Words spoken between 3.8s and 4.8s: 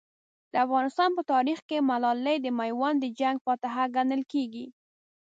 ګڼل کېږي.